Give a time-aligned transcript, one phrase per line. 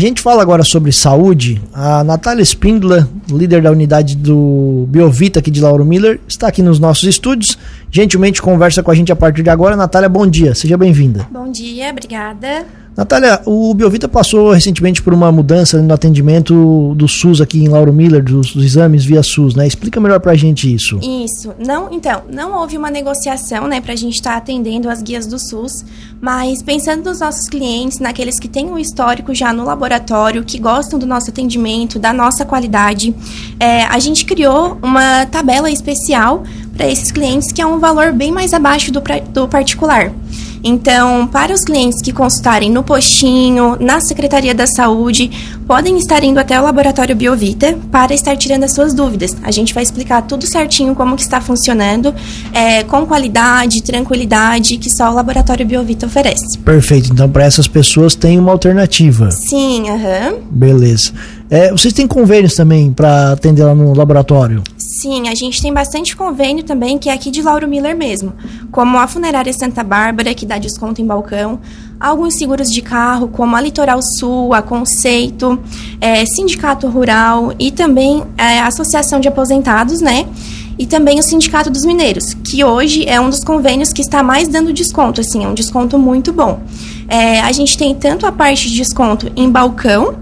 [0.00, 1.60] A gente fala agora sobre saúde.
[1.74, 6.80] A Natália Spindler, líder da unidade do Biovita aqui de Lauro Miller, está aqui nos
[6.80, 7.58] nossos estúdios.
[7.90, 9.76] Gentilmente conversa com a gente a partir de agora.
[9.76, 11.28] Natália, bom dia, seja bem-vinda.
[11.30, 12.64] Bom dia, obrigada.
[12.96, 17.92] Natália, o Biovita passou recentemente por uma mudança no atendimento do SUS aqui em Lauro
[17.92, 19.66] Miller, dos, dos, exames via SUS, né?
[19.66, 20.98] Explica melhor pra gente isso.
[21.00, 21.52] Isso.
[21.64, 25.38] Não, então, não houve uma negociação, né, pra gente estar tá atendendo as guias do
[25.38, 25.84] SUS,
[26.20, 30.98] mas pensando nos nossos clientes, naqueles que têm um histórico já no laboratório, que gostam
[30.98, 33.14] do nosso atendimento, da nossa qualidade,
[33.58, 36.42] é, a gente criou uma tabela especial
[36.76, 39.00] para esses clientes que é um valor bem mais abaixo do,
[39.32, 40.12] do particular.
[40.62, 45.30] Então, para os clientes que consultarem no postinho, na Secretaria da Saúde,
[45.66, 49.36] podem estar indo até o Laboratório Biovita para estar tirando as suas dúvidas.
[49.42, 52.14] A gente vai explicar tudo certinho como que está funcionando,
[52.52, 56.58] é, com qualidade, tranquilidade, que só o Laboratório Biovita oferece.
[56.58, 57.10] Perfeito.
[57.12, 59.30] Então, para essas pessoas tem uma alternativa.
[59.30, 60.32] Sim, aham.
[60.32, 60.40] Uhum.
[60.50, 61.12] Beleza.
[61.48, 64.62] É, vocês têm convênios também para atender lá no laboratório?
[64.98, 68.32] Sim, a gente tem bastante convênio também, que é aqui de Lauro Miller mesmo,
[68.72, 71.60] como a Funerária Santa Bárbara, que dá desconto em balcão,
[72.00, 75.60] alguns seguros de carro, como a Litoral Sul, a Conceito,
[76.00, 80.26] é, Sindicato Rural e também é, a Associação de Aposentados, né?
[80.76, 84.48] E também o Sindicato dos Mineiros, que hoje é um dos convênios que está mais
[84.48, 86.62] dando desconto, assim, é um desconto muito bom.
[87.06, 90.16] É, a gente tem tanto a parte de desconto em balcão,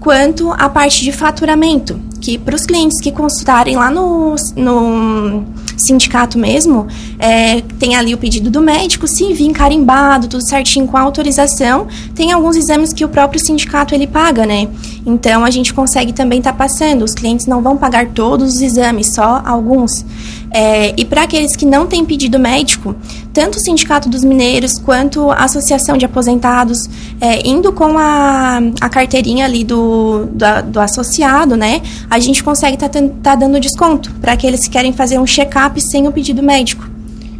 [0.00, 5.44] quanto a parte de faturamento, que para os clientes que consultarem lá no, no
[5.76, 6.86] sindicato mesmo,
[7.18, 11.86] é, tem ali o pedido do médico, se vir carimbado, tudo certinho com a autorização,
[12.14, 14.68] tem alguns exames que o próprio sindicato ele paga, né?
[15.06, 18.60] Então a gente consegue também estar tá passando, os clientes não vão pagar todos os
[18.60, 20.04] exames, só alguns.
[20.50, 22.94] É, e para aqueles que não têm pedido médico,
[23.38, 28.88] tanto o Sindicato dos Mineiros quanto a Associação de Aposentados, é, indo com a, a
[28.88, 34.12] carteirinha ali do, do, do associado, né, a gente consegue estar tá, tá dando desconto
[34.20, 36.97] para aqueles que querem fazer um check-up sem o pedido médico.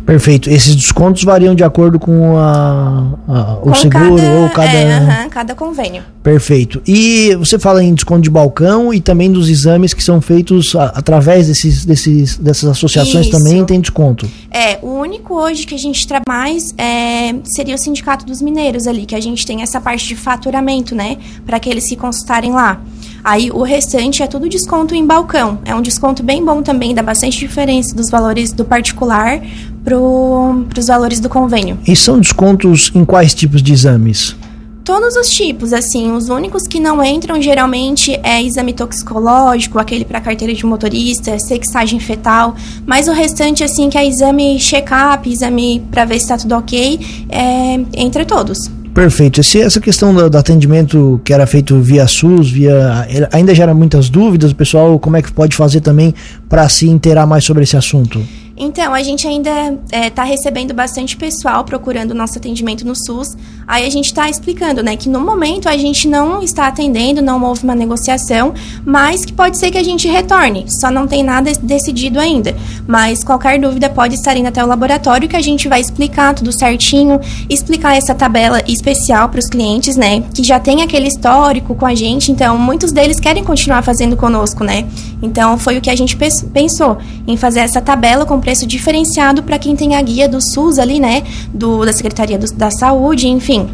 [0.08, 0.48] Perfeito.
[0.48, 4.70] Esses descontos variam de acordo com, a, a, o com seguro cada, ou cada.
[4.70, 6.02] É, uhum, cada convênio.
[6.22, 6.80] Perfeito.
[6.86, 10.84] E você fala em desconto de balcão e também dos exames que são feitos a,
[10.86, 13.36] através desses, desses, dessas associações Isso.
[13.36, 14.26] também tem desconto.
[14.50, 18.86] É, o único hoje que a gente trabalha mais é, seria o Sindicato dos Mineiros
[18.86, 21.18] ali, que a gente tem essa parte de faturamento, né?
[21.44, 22.80] Para que consultarem lá.
[23.28, 25.58] Aí o restante é tudo desconto em balcão.
[25.66, 29.38] É um desconto bem bom também, dá bastante diferença dos valores do particular
[29.84, 31.78] para os valores do convênio.
[31.86, 34.34] E são descontos em quais tipos de exames?
[34.82, 40.22] Todos os tipos, assim, os únicos que não entram geralmente é exame toxicológico, aquele para
[40.22, 42.56] carteira de motorista, sexagem fetal,
[42.86, 46.98] mas o restante, assim, que é exame check-up, exame para ver se está tudo ok,
[47.28, 48.70] é entre todos.
[48.94, 49.40] Perfeito.
[49.40, 54.08] Esse, essa questão do, do, atendimento que era feito via SUS, via ainda gera muitas
[54.08, 54.52] dúvidas.
[54.52, 56.14] Pessoal, como é que pode fazer também
[56.48, 58.20] para se inteirar mais sobre esse assunto?
[58.58, 62.94] Então, a gente ainda está é, tá recebendo bastante pessoal procurando o nosso atendimento no
[62.94, 63.36] SUS.
[63.66, 67.42] Aí a gente está explicando, né, que no momento a gente não está atendendo, não
[67.44, 68.54] houve uma negociação,
[68.84, 70.64] mas que pode ser que a gente retorne.
[70.68, 72.56] Só não tem nada decidido ainda.
[72.86, 76.50] Mas qualquer dúvida pode estar indo até o laboratório que a gente vai explicar tudo
[76.50, 81.86] certinho, explicar essa tabela especial para os clientes, né, que já tem aquele histórico com
[81.86, 82.32] a gente.
[82.32, 84.86] Então, muitos deles querem continuar fazendo conosco, né?
[85.22, 89.58] Então, foi o que a gente pensou em fazer essa tabela com preço diferenciado para
[89.58, 91.22] quem tem a guia do SUS ali, né?
[91.52, 93.68] Do, da Secretaria do, da Saúde, enfim.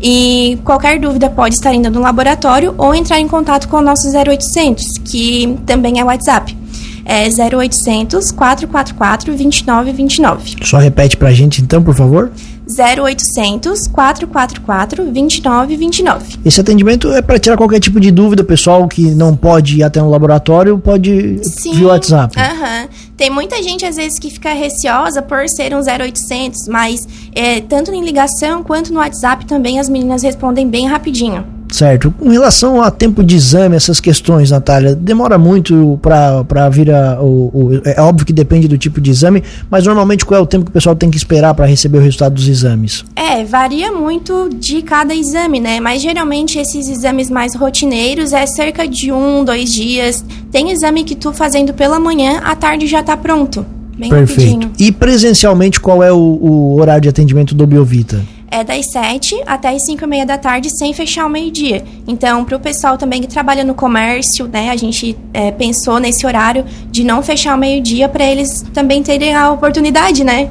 [0.00, 4.06] E qualquer dúvida pode estar indo no laboratório ou entrar em contato com o nosso
[4.08, 6.56] 0800, que também é WhatsApp.
[7.04, 10.58] É 0800 444 2929.
[10.62, 12.30] Só repete para a gente então, por favor.
[12.70, 16.38] 0800 444 2929.
[16.44, 20.00] Esse atendimento é para tirar qualquer tipo de dúvida, pessoal que não pode ir até
[20.00, 22.38] um laboratório, pode Sim, via WhatsApp.
[22.38, 22.88] Aham.
[23.20, 27.92] Tem muita gente às vezes que fica receosa por ser um 0800, mas é, tanto
[27.92, 31.44] em ligação quanto no WhatsApp também as meninas respondem bem rapidinho.
[31.70, 32.10] Certo.
[32.18, 37.50] Com relação a tempo de exame, essas questões, Natália, demora muito para vir a, o,
[37.52, 40.64] o, É óbvio que depende do tipo de exame, mas normalmente qual é o tempo
[40.64, 43.04] que o pessoal tem que esperar para receber o resultado dos exames?
[43.14, 45.78] É, varia muito de cada exame, né?
[45.78, 50.24] Mas geralmente esses exames mais rotineiros é cerca de um, dois dias.
[50.50, 53.64] Tem exame que tu fazendo pela manhã, à tarde já está pronto.
[53.96, 54.40] Bem Perfeito.
[54.40, 54.72] Rapidinho.
[54.78, 58.24] E presencialmente, qual é o, o horário de atendimento do Biovita?
[58.50, 61.84] é das 7 até as 5 e meia da tarde, sem fechar o meio-dia.
[62.06, 66.26] Então, para o pessoal também que trabalha no comércio, né, a gente é, pensou nesse
[66.26, 70.50] horário de não fechar o meio-dia para eles também terem a oportunidade, né?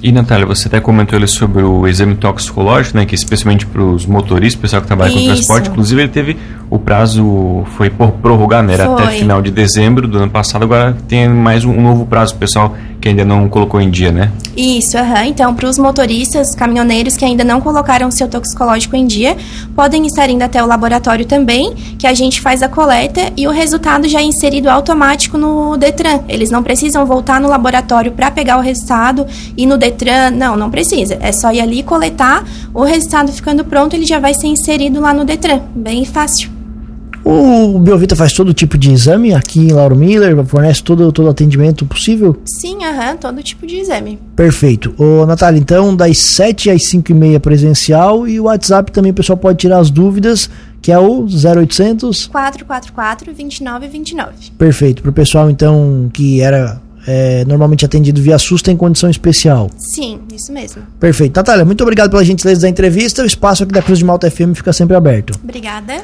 [0.00, 4.06] E Natália, você até comentou sobre o exame toxicológico, né, que é especialmente para os
[4.06, 5.28] motoristas, pessoal que trabalha com Isso.
[5.28, 6.36] transporte, inclusive ele teve
[6.70, 9.02] o prazo foi por prorrogar, né, era Foi.
[9.02, 12.74] até final de dezembro do ano passado, agora tem mais um, um novo prazo, pessoal
[13.00, 14.30] que ainda não colocou em dia, né?
[14.56, 15.26] Isso, aham.
[15.26, 19.36] Então, para os motoristas, caminhoneiros que ainda não colocaram seu toxicológico em dia,
[19.74, 23.50] podem estar indo até o laboratório também, que a gente faz a coleta e o
[23.50, 26.20] resultado já é inserido automático no Detran.
[26.28, 29.26] Eles não precisam voltar no laboratório para pegar o resultado
[29.56, 31.18] e no Detran, não, não precisa.
[31.20, 32.44] É só ir ali coletar,
[32.74, 35.60] o resultado ficando pronto, ele já vai ser inserido lá no Detran.
[35.74, 36.57] Bem fácil.
[37.24, 41.84] O Biovita faz todo tipo de exame aqui em Lauro Miller, fornece todo todo atendimento
[41.84, 42.36] possível?
[42.44, 44.18] Sim, aham, todo tipo de exame.
[44.34, 44.94] Perfeito.
[44.98, 49.14] Ô, Natália, então, das 7 às 5 e meia presencial e o WhatsApp também o
[49.14, 50.48] pessoal pode tirar as dúvidas,
[50.80, 52.26] que é o 0800.
[52.28, 54.52] 444 2929.
[54.56, 55.02] Perfeito.
[55.02, 59.70] Para o pessoal, então, que era é, normalmente atendido via SUS, tem condição especial.
[59.78, 60.82] Sim, isso mesmo.
[61.00, 61.34] Perfeito.
[61.34, 63.22] Natália, muito obrigado pela gentileza da entrevista.
[63.22, 65.32] O espaço aqui da Cruz de Malta FM fica sempre aberto.
[65.42, 66.02] Obrigada.